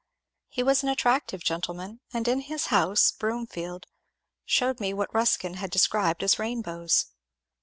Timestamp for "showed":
4.45-4.79